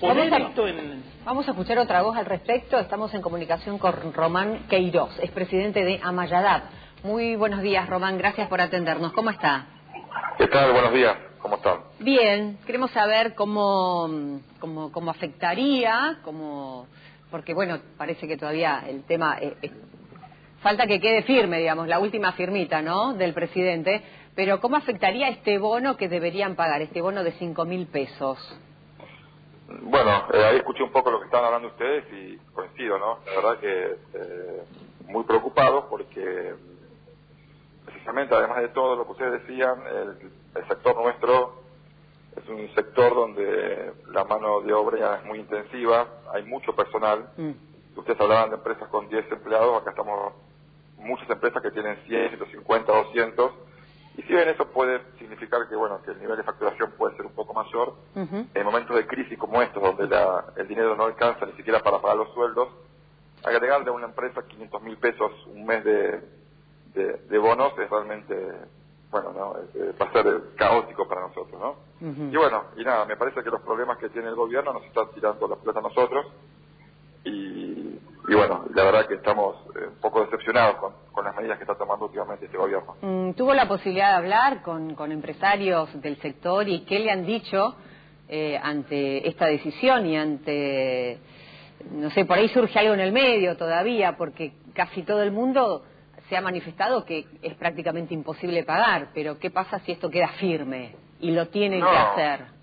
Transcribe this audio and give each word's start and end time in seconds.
poner 0.00 0.30
Vamos 0.30 0.46
a- 0.46 0.48
esto 0.50 0.68
en... 0.68 1.02
Vamos 1.24 1.48
a 1.48 1.50
escuchar 1.52 1.78
otra 1.78 2.02
voz 2.02 2.16
al 2.16 2.26
respecto. 2.26 2.78
Estamos 2.78 3.12
en 3.14 3.22
comunicación 3.22 3.78
con 3.78 4.12
Román 4.12 4.66
Queiroz, 4.68 5.18
es 5.20 5.30
presidente 5.30 5.84
de 5.84 6.00
Amayadab. 6.02 6.62
Muy 7.02 7.36
buenos 7.36 7.62
días, 7.62 7.88
Román. 7.88 8.18
Gracias 8.18 8.48
por 8.48 8.60
atendernos. 8.60 9.12
¿Cómo 9.12 9.30
está? 9.30 9.66
¿Qué 10.38 10.46
tal? 10.48 10.72
Buenos 10.72 10.92
días. 10.92 11.16
¿Cómo 11.40 11.56
están? 11.56 11.78
Bien. 12.00 12.58
Queremos 12.66 12.90
saber 12.90 13.34
cómo, 13.34 14.40
cómo, 14.58 14.90
cómo 14.92 15.10
afectaría, 15.10 16.18
cómo, 16.24 16.86
porque 17.30 17.54
bueno, 17.54 17.78
parece 17.96 18.26
que 18.26 18.36
todavía 18.36 18.82
el 18.88 19.04
tema 19.04 19.38
eh, 19.40 19.56
eh, 19.62 19.70
falta 20.60 20.86
que 20.86 21.00
quede 21.00 21.22
firme, 21.22 21.58
digamos, 21.58 21.86
la 21.86 21.98
última 22.00 22.32
firmita, 22.32 22.82
¿no? 22.82 23.14
Del 23.14 23.32
presidente. 23.34 24.02
Pero 24.34 24.60
cómo 24.60 24.76
afectaría 24.76 25.28
este 25.28 25.58
bono 25.58 25.96
que 25.96 26.08
deberían 26.08 26.56
pagar, 26.56 26.82
este 26.82 27.00
bono 27.00 27.22
de 27.24 27.32
cinco 27.32 27.64
mil 27.64 27.86
pesos. 27.86 28.38
Bueno, 29.68 30.28
eh, 30.32 30.44
ahí 30.44 30.56
escuché 30.58 30.82
un 30.82 30.92
poco 30.92 31.10
lo 31.10 31.18
que 31.18 31.26
estaban 31.26 31.46
hablando 31.46 31.68
ustedes 31.68 32.04
y 32.12 32.36
coincido, 32.52 32.98
¿no? 32.98 33.18
La 33.26 33.34
verdad 33.34 33.58
que 33.58 33.96
eh, 34.14 34.62
muy 35.08 35.24
preocupados 35.24 35.84
porque 35.90 36.54
precisamente, 37.84 38.34
además 38.34 38.62
de 38.62 38.68
todo 38.68 38.96
lo 38.96 39.04
que 39.06 39.12
ustedes 39.12 39.46
decían, 39.46 39.82
el, 39.86 40.30
el 40.54 40.68
sector 40.68 40.96
nuestro 40.96 41.66
es 42.36 42.48
un 42.48 42.68
sector 42.74 43.14
donde 43.14 43.92
la 44.12 44.24
mano 44.24 44.60
de 44.60 44.72
obra 44.72 45.16
es 45.16 45.24
muy 45.24 45.38
intensiva, 45.38 46.06
hay 46.32 46.44
mucho 46.44 46.74
personal. 46.74 47.30
Mm. 47.36 47.52
Ustedes 47.96 48.20
hablaban 48.20 48.50
de 48.50 48.56
empresas 48.56 48.88
con 48.88 49.08
10 49.08 49.32
empleados, 49.32 49.80
acá 49.80 49.90
estamos 49.90 50.34
muchas 50.98 51.28
empresas 51.30 51.62
que 51.62 51.70
tienen 51.70 51.96
100, 52.06 52.28
150, 52.28 52.92
200. 52.92 53.52
Y 54.18 54.22
si 54.22 54.28
bien 54.28 54.48
eso 54.48 54.66
puede 54.66 54.95
significar 55.26 55.68
que, 55.68 55.74
bueno, 55.76 56.00
que 56.02 56.12
el 56.12 56.18
nivel 56.20 56.36
de 56.36 56.42
facturación 56.44 56.92
puede 56.96 57.16
ser 57.16 57.26
un 57.26 57.32
poco 57.32 57.52
mayor, 57.52 57.94
Ujú. 58.14 58.46
en 58.54 58.64
momentos 58.64 58.96
de 58.96 59.06
crisis 59.06 59.38
como 59.38 59.60
estos, 59.62 59.82
donde 59.82 60.06
la- 60.08 60.44
el 60.56 60.68
dinero 60.68 60.94
no 60.96 61.04
alcanza 61.04 61.46
ni 61.46 61.52
siquiera 61.52 61.80
para 61.80 62.00
pagar 62.00 62.16
los 62.16 62.32
sueldos, 62.32 62.68
agregarle 63.44 63.88
a 63.90 63.92
una 63.92 64.06
empresa 64.06 64.42
500 64.46 64.82
mil 64.82 64.96
pesos 64.98 65.30
un 65.46 65.66
mes 65.66 65.84
de, 65.84 66.20
de, 66.94 67.12
de 67.28 67.38
bonos 67.38 67.72
es 67.78 67.90
realmente, 67.90 68.34
bueno, 69.10 69.32
¿no? 69.32 69.56
Es- 69.58 69.74
eh, 69.76 69.92
va 70.00 70.06
a 70.06 70.12
ser 70.12 70.42
caótico 70.56 71.06
para 71.08 71.20
nosotros, 71.22 71.60
¿no? 71.60 71.76
Y 72.32 72.36
bueno, 72.36 72.64
y 72.76 72.84
nada, 72.84 73.04
me 73.06 73.16
parece 73.16 73.42
que 73.42 73.50
los 73.50 73.62
problemas 73.62 73.98
que 73.98 74.08
tiene 74.10 74.28
el 74.28 74.34
gobierno 74.34 74.72
nos 74.72 74.84
están 74.84 75.10
tirando 75.14 75.48
la 75.48 75.56
pelota 75.56 75.78
a 75.80 75.82
nosotros 75.82 76.26
y, 77.24 77.65
y 78.28 78.34
bueno, 78.34 78.64
la 78.74 78.84
verdad 78.84 79.06
que 79.06 79.14
estamos 79.14 79.56
eh, 79.76 79.86
un 79.88 80.00
poco 80.00 80.20
decepcionados 80.24 80.76
con, 80.76 80.92
con 81.12 81.24
las 81.24 81.34
medidas 81.36 81.58
que 81.58 81.64
está 81.64 81.76
tomando 81.76 82.06
últimamente 82.06 82.46
este 82.46 82.56
gobierno. 82.58 82.96
Mm, 83.00 83.32
¿Tuvo 83.32 83.54
la 83.54 83.66
posibilidad 83.68 84.10
de 84.10 84.16
hablar 84.16 84.62
con, 84.62 84.94
con 84.94 85.12
empresarios 85.12 85.88
del 86.00 86.16
sector 86.20 86.68
y 86.68 86.80
qué 86.84 86.98
le 86.98 87.10
han 87.10 87.24
dicho 87.26 87.76
eh, 88.28 88.58
ante 88.60 89.28
esta 89.28 89.46
decisión 89.46 90.06
y 90.06 90.16
ante, 90.16 91.18
no 91.92 92.10
sé, 92.10 92.24
por 92.24 92.38
ahí 92.38 92.48
surge 92.48 92.78
algo 92.78 92.94
en 92.94 93.00
el 93.00 93.12
medio 93.12 93.56
todavía, 93.56 94.16
porque 94.16 94.52
casi 94.74 95.02
todo 95.02 95.22
el 95.22 95.30
mundo 95.30 95.84
se 96.28 96.36
ha 96.36 96.40
manifestado 96.40 97.04
que 97.04 97.24
es 97.42 97.54
prácticamente 97.54 98.12
imposible 98.12 98.64
pagar, 98.64 99.08
pero 99.14 99.38
¿qué 99.38 99.50
pasa 99.50 99.78
si 99.80 99.92
esto 99.92 100.10
queda 100.10 100.28
firme 100.40 100.96
y 101.20 101.30
lo 101.30 101.46
tienen 101.48 101.78
No. 101.80 101.88
que 101.90 101.96
hacer? 101.96 102.55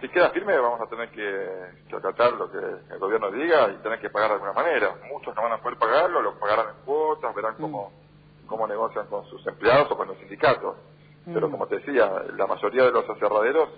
Si 0.00 0.08
queda 0.10 0.30
firme 0.30 0.56
vamos 0.58 0.80
a 0.80 0.86
tener 0.86 1.10
que, 1.10 1.48
que 1.88 1.96
acatar 1.96 2.32
lo 2.34 2.50
que 2.50 2.58
el 2.58 2.98
gobierno 2.98 3.30
diga 3.32 3.68
y 3.72 3.82
tener 3.82 3.98
que 4.00 4.10
pagar 4.10 4.28
de 4.28 4.34
alguna 4.34 4.52
manera. 4.52 4.94
Muchos 5.12 5.34
no 5.34 5.42
van 5.42 5.52
a 5.52 5.58
poder 5.58 5.76
pagarlo, 5.78 6.22
lo 6.22 6.38
pagarán 6.38 6.68
en 6.68 6.84
cuotas, 6.84 7.34
verán 7.34 7.56
cómo, 7.58 7.92
cómo 8.46 8.66
negocian 8.68 9.06
con 9.06 9.24
sus 9.26 9.44
empleados 9.46 9.90
o 9.90 9.96
con 9.96 10.06
los 10.08 10.16
sindicatos. 10.18 10.76
Pero 11.24 11.48
Mm. 11.48 11.50
como 11.50 11.66
te 11.66 11.76
decía, 11.80 12.10
la 12.36 12.46
mayoría 12.46 12.84
de 12.84 12.92
los 12.92 13.08
aserraderos 13.10 13.68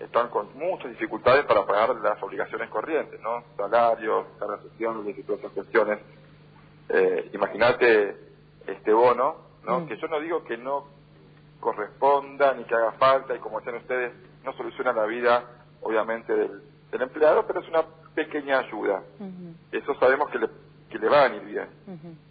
están 0.00 0.28
con 0.28 0.56
muchas 0.56 0.90
dificultades 0.90 1.44
para 1.44 1.66
pagar 1.66 1.94
las 1.96 2.22
obligaciones 2.22 2.70
corrientes, 2.70 3.20
¿no? 3.20 3.44
Salarios, 3.56 4.26
cargas 4.38 4.62
sociales 4.62 5.18
y 5.18 5.22
todas 5.22 5.40
esas 5.40 5.52
cuestiones. 5.52 5.98
Eh, 6.88 7.30
Imagínate 7.34 8.16
este 8.66 8.92
bono, 8.92 9.36
¿no? 9.64 9.80
Mm. 9.80 9.88
Que 9.88 9.96
yo 9.98 10.08
no 10.08 10.18
digo 10.20 10.42
que 10.44 10.56
no 10.56 10.86
corresponda 11.60 12.54
ni 12.54 12.64
que 12.64 12.74
haga 12.74 12.92
falta 12.92 13.34
y 13.34 13.38
como 13.38 13.58
decían 13.58 13.76
ustedes, 13.76 14.12
no 14.44 14.52
soluciona 14.54 14.92
la 14.92 15.04
vida 15.04 15.44
obviamente 15.82 16.34
del, 16.34 16.62
del 16.90 17.02
empleado, 17.02 17.46
pero 17.46 17.60
es 17.60 17.68
una 17.68 17.82
pequeña 18.14 18.58
ayuda. 18.58 19.02
Eso 19.70 19.94
sabemos 20.00 20.28
que 20.30 20.38
le, 20.38 20.48
que 20.90 20.98
le 20.98 21.08
va 21.08 21.24
a 21.24 21.28
venir 21.28 21.44
bien, 21.44 21.68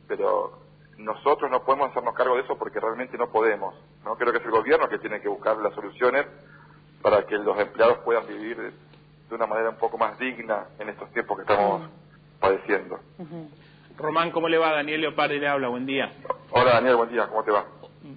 pero 0.08 0.59
nosotros 0.97 1.50
no 1.50 1.63
podemos 1.63 1.91
hacernos 1.91 2.13
cargo 2.16 2.35
de 2.35 2.41
eso 2.41 2.58
porque 2.58 2.80
realmente 2.80 3.18
no 3.18 3.30
podemos. 3.30 3.75
¿no? 4.03 4.16
Creo 4.16 4.31
que 4.31 4.40
es 4.40 4.46
el 4.46 4.52
gobierno 4.52 4.90
que 4.90 5.00
tiene 5.00 5.22
que 5.22 5.30
buscar 5.30 5.58
las 5.58 5.74
soluciones 5.74 6.25
para 7.02 7.25
que 7.25 7.38
los 7.38 7.58
empleados 7.59 8.00
puedan 8.00 8.28
vivir 8.28 8.58
de, 8.58 9.35
una 9.35 9.46
manera 9.46 9.69
un 9.69 9.78
poco 9.78 9.97
más 9.97 10.18
digna 10.19 10.68
en 10.79 10.90
estos 10.90 11.12
tiempos 11.12 11.38
que 11.38 11.44
estamos 11.44 11.90
padeciendo. 12.40 13.00
Román, 13.97 14.31
¿cómo 14.31 14.47
le 14.47 14.58
va? 14.58 14.72
Daniel 14.72 15.02
Leopardi 15.02 15.40
le 15.40 15.47
habla, 15.47 15.68
buen 15.68 15.85
día. 15.85 16.14
Hola 16.52 16.74
Daniel, 16.75 16.96
buen 16.96 17.09
día, 17.09 17.28
¿cómo 17.28 17.44
te 17.44 17.52
va? 17.52 17.66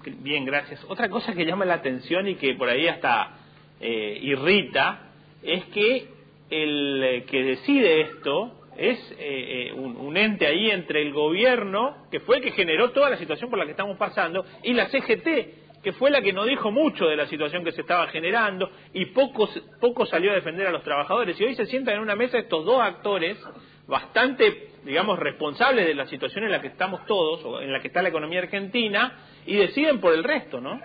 Bien, 0.05 0.45
gracias. 0.45 0.85
Otra 0.89 1.09
cosa 1.09 1.35
que 1.35 1.45
llama 1.45 1.65
la 1.65 1.75
atención 1.75 2.29
y 2.29 2.37
que 2.37 2.55
por 2.55 2.69
ahí 2.69 2.87
hasta 2.87 3.33
eh, 3.81 4.19
irrita 4.23 5.10
es 5.43 5.65
que 5.67 6.09
el 6.51 7.03
eh, 7.03 7.25
que 7.25 7.43
decide 7.43 8.01
esto 8.03 8.61
es 8.77 8.99
eh, 9.13 9.69
eh, 9.69 9.73
un, 9.73 10.17
ente 10.17 10.47
ahí 10.47 10.71
entre 10.71 11.03
el 11.03 11.13
gobierno, 11.13 12.07
que 12.11 12.21
fue 12.21 12.39
el 12.39 12.43
que 12.43 12.53
generó 12.53 12.91
toda 12.93 13.11
la 13.11 13.19
situación 13.19 13.51
por 13.51 13.59
la 13.59 13.67
que 13.67 13.73
estamos 13.73 13.99
pasando, 13.99 14.45
y 14.63 14.73
la 14.73 14.89
CGT, 14.89 15.83
que 15.83 15.93
fue 15.93 16.11
la 16.11 16.23
que 16.23 16.33
no 16.33 16.45
dijo 16.45 16.71
mucho 16.71 17.07
de 17.07 17.17
la 17.17 17.27
situación 17.27 17.63
que 17.63 17.73
se 17.73 17.83
estaba 17.83 18.07
generando 18.09 18.71
y 18.93 19.07
poco, 19.07 19.49
poco 19.81 20.07
salió 20.07 20.31
a 20.31 20.35
defender 20.35 20.67
a 20.67 20.71
los 20.71 20.83
trabajadores. 20.83 21.39
Y 21.41 21.45
hoy 21.45 21.55
se 21.55 21.67
sientan 21.67 21.97
en 21.97 22.01
una 22.01 22.17
mesa 22.17 22.39
estos 22.39 22.65
dos 22.65 22.81
actores 22.81 23.39
bastante, 23.87 24.71
digamos, 24.85 25.19
responsables 25.19 25.87
de 25.87 25.95
la 25.95 26.07
situación 26.07 26.45
en 26.45 26.53
la 26.53 26.61
que 26.61 26.69
estamos 26.69 27.05
todos, 27.07 27.45
o 27.45 27.61
en 27.61 27.73
la 27.73 27.81
que 27.81 27.89
está 27.89 28.03
la 28.03 28.09
economía 28.09 28.41
argentina, 28.41 29.19
y 29.45 29.57
deciden 29.57 30.01
por 30.01 30.15
el 30.15 30.25
resto, 30.25 30.61
¿no? 30.61 30.81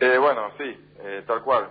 Eh, 0.00 0.18
bueno, 0.18 0.50
sí, 0.58 0.76
eh, 1.00 1.22
tal 1.26 1.42
cual. 1.42 1.68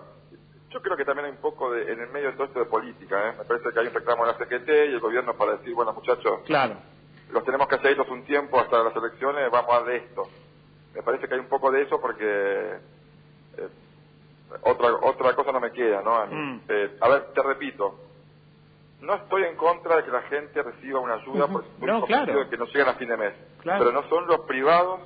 Yo 0.74 0.82
creo 0.82 0.98
que 0.98 1.06
también 1.06 1.26
hay 1.28 1.32
un 1.32 1.38
poco 1.42 1.72
de, 1.72 1.92
en 1.92 2.02
el 2.02 2.10
medio 2.10 2.28
de 2.32 2.34
todo 2.34 2.46
esto 2.48 2.60
de 2.60 2.66
política, 2.66 3.30
¿eh? 3.30 3.34
Me 3.38 3.46
parece 3.46 3.70
que 3.72 3.80
hay 3.80 3.88
un 3.88 3.94
reclamo 3.94 4.26
de 4.26 4.32
la 4.32 4.38
CGT 4.40 4.68
y 4.70 4.94
el 4.94 5.00
gobierno 5.00 5.34
para 5.36 5.54
decir, 5.58 5.74
bueno 5.76 5.94
muchachos, 5.94 6.40
Claro. 6.46 6.76
los 7.32 7.44
tenemos 7.46 7.68
que 7.68 7.76
hacer 7.76 8.00
un 8.02 8.24
tiempo 8.26 8.60
hasta 8.60 8.84
las 8.84 8.96
elecciones, 8.96 9.52
vamos 9.52 9.72
a 9.76 9.84
de 9.84 9.98
esto. 9.98 10.24
Me 10.96 11.04
parece 11.04 11.28
que 11.28 11.36
hay 11.36 11.40
un 11.40 11.48
poco 11.50 11.72
de 11.72 11.84
eso 11.84 12.02
porque 12.02 12.26
eh, 13.58 13.70
otra 14.64 14.94
otra 15.02 15.36
cosa 15.36 15.52
no 15.52 15.60
me 15.60 15.72
queda, 15.72 16.02
¿no? 16.02 16.16
A, 16.16 16.26
mí. 16.26 16.36
Mm. 16.36 16.62
Eh, 16.70 16.98
a 17.02 17.10
ver, 17.10 17.34
te 17.34 17.44
repito, 17.44 17.96
no 19.02 19.14
estoy 19.16 19.44
en 19.44 19.56
contra 19.56 19.98
de 19.98 20.04
que 20.06 20.12
la 20.12 20.22
gente 20.24 20.62
reciba 20.64 21.00
una 21.00 21.16
ayuda 21.16 21.46
Ujú. 21.46 21.54
por 21.54 21.64
por 21.66 21.88
No, 21.90 22.06
claro. 22.06 22.40
de 22.40 22.50
que 22.50 22.58
no 22.58 22.66
llegan 22.66 22.90
a 22.90 22.94
fin 22.96 23.10
de 23.10 23.18
mes. 23.18 23.34
Claro. 23.62 23.80
Pero 23.86 23.92
no 24.02 24.08
son 24.10 24.26
los 24.28 24.42
privados. 24.42 25.02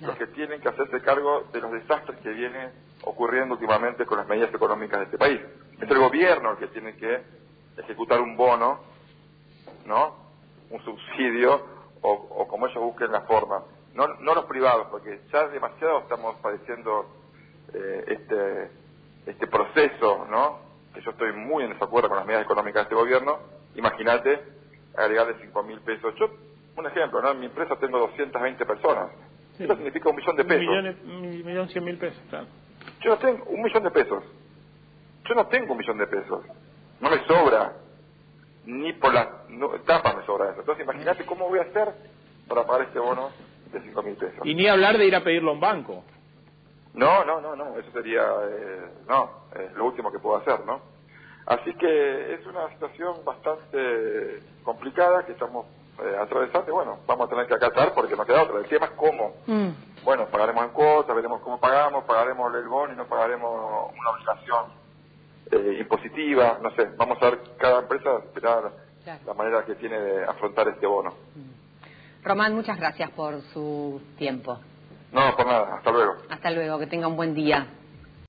Los 0.00 0.16
que 0.16 0.26
tienen 0.28 0.60
que 0.60 0.68
hacerse 0.68 1.00
cargo 1.02 1.44
de 1.52 1.60
los 1.60 1.72
desastres 1.72 2.18
que 2.20 2.30
vienen 2.30 2.72
ocurriendo 3.04 3.54
últimamente 3.54 4.04
con 4.06 4.18
las 4.18 4.26
medidas 4.26 4.52
económicas 4.52 4.98
de 5.00 5.04
este 5.04 5.18
país. 5.18 5.40
Es 5.80 5.90
el 5.90 5.98
gobierno 5.98 6.52
el 6.52 6.56
que 6.58 6.66
tiene 6.68 6.96
que 6.96 7.22
ejecutar 7.76 8.20
un 8.20 8.36
bono, 8.36 8.80
¿no? 9.86 10.16
Un 10.70 10.82
subsidio 10.84 11.66
o, 12.02 12.12
o 12.12 12.48
como 12.48 12.66
ellos 12.66 12.82
busquen 12.82 13.12
la 13.12 13.22
forma. 13.22 13.62
No, 13.94 14.08
no 14.08 14.34
los 14.34 14.44
privados, 14.46 14.88
porque 14.90 15.20
ya 15.32 15.46
demasiado 15.48 16.00
estamos 16.00 16.36
padeciendo 16.36 17.06
eh, 17.72 18.04
este, 18.08 18.70
este 19.26 19.46
proceso, 19.46 20.26
¿no? 20.28 20.58
Que 20.92 21.00
yo 21.00 21.10
estoy 21.12 21.32
muy 21.32 21.64
en 21.64 21.72
desacuerdo 21.72 22.08
con 22.08 22.18
las 22.18 22.26
medidas 22.26 22.44
económicas 22.44 22.74
de 22.74 22.82
este 22.82 22.94
gobierno. 22.94 23.38
Imagínate 23.76 24.42
agregarle 24.96 25.36
cinco 25.40 25.62
mil 25.62 25.80
pesos. 25.80 26.14
Yo, 26.16 26.28
un 26.76 26.86
ejemplo, 26.86 27.20
¿no? 27.22 27.30
En 27.32 27.40
mi 27.40 27.46
empresa 27.46 27.76
tengo 27.76 27.98
220 27.98 28.66
personas. 28.66 29.10
Sí. 29.56 29.64
Eso 29.64 29.76
significa 29.76 30.08
un 30.10 30.16
millón 30.16 30.36
de 30.36 30.42
Un 30.42 30.48
pesos. 30.48 30.60
millón, 30.60 30.96
un 31.06 31.44
millón 31.44 31.68
cien 31.68 31.84
mil 31.84 31.96
pesos, 31.98 32.20
claro. 32.28 32.46
Yo 33.00 33.10
no 33.10 33.18
tengo 33.18 33.44
un 33.44 33.62
millón 33.62 33.82
de 33.84 33.90
pesos. 33.90 34.24
Yo 35.28 35.34
no 35.34 35.46
tengo 35.46 35.72
un 35.72 35.78
millón 35.78 35.98
de 35.98 36.06
pesos. 36.06 36.44
No 37.00 37.10
me 37.10 37.24
sobra. 37.26 37.72
Ni 38.66 38.92
por 38.94 39.12
las 39.14 39.28
no, 39.50 39.68
tapas 39.86 40.16
me 40.16 40.24
sobra 40.26 40.50
eso. 40.50 40.60
Entonces 40.60 40.84
imagínate 40.84 41.24
cómo 41.24 41.48
voy 41.48 41.58
a 41.58 41.62
hacer 41.62 41.92
para 42.48 42.66
pagar 42.66 42.86
este 42.88 42.98
bono 42.98 43.30
de 43.72 43.80
cinco 43.82 44.02
mil 44.02 44.14
pesos. 44.16 44.40
Y 44.44 44.54
ni 44.54 44.66
hablar 44.66 44.98
de 44.98 45.06
ir 45.06 45.14
a 45.14 45.22
pedirlo 45.22 45.50
a 45.50 45.54
un 45.54 45.60
banco. 45.60 46.04
No, 46.94 47.24
no, 47.24 47.40
no, 47.40 47.54
no. 47.56 47.78
Eso 47.78 47.90
sería, 47.92 48.22
eh, 48.22 48.80
no, 49.08 49.30
es 49.54 49.72
lo 49.74 49.84
último 49.86 50.10
que 50.12 50.18
puedo 50.18 50.36
hacer, 50.36 50.64
¿no? 50.64 50.80
Así 51.46 51.74
que 51.74 52.34
es 52.34 52.46
una 52.46 52.68
situación 52.70 53.16
bastante 53.24 54.40
complicada 54.62 55.26
que 55.26 55.32
estamos 55.32 55.66
eh, 56.02 56.16
atravesando. 56.20 56.68
y 56.68 56.72
Bueno, 56.72 56.98
vamos 57.06 57.26
a 57.26 57.30
tener 57.30 57.46
que 57.46 57.54
acatar 57.54 57.92
porque 57.94 58.16
no 58.16 58.24
queda 58.24 58.42
otra. 58.42 58.58
El 58.58 58.66
tema 58.66 58.86
es 58.86 58.92
cómo. 58.92 59.34
Mm. 59.46 59.68
Bueno, 60.04 60.26
pagaremos 60.26 60.64
en 60.64 60.70
cuotas, 60.70 61.14
veremos 61.16 61.40
cómo 61.42 61.58
pagamos, 61.58 62.04
pagaremos 62.04 62.54
el 62.54 62.68
bono 62.68 62.92
y 62.92 62.96
no 62.96 63.06
pagaremos 63.06 63.90
una 63.96 64.10
obligación 64.10 64.64
eh, 65.50 65.78
impositiva, 65.80 66.58
no 66.60 66.70
sé, 66.72 66.90
vamos 66.96 67.18
a 67.22 67.30
ver 67.30 67.40
cada 67.58 67.80
empresa 67.80 68.18
esperar 68.24 68.72
Claro. 69.04 69.20
la 69.26 69.34
manera 69.34 69.64
que 69.64 69.74
tiene 69.74 69.98
de 70.00 70.24
afrontar 70.24 70.66
este 70.68 70.86
bono. 70.86 71.12
Román, 72.22 72.54
muchas 72.54 72.78
gracias 72.78 73.10
por 73.10 73.40
su 73.52 74.00
tiempo. 74.16 74.58
No, 75.12 75.36
por 75.36 75.46
nada, 75.46 75.76
hasta 75.76 75.90
luego. 75.90 76.14
Hasta 76.30 76.50
luego, 76.50 76.78
que 76.78 76.86
tenga 76.86 77.06
un 77.06 77.16
buen 77.16 77.34
día. 77.34 77.66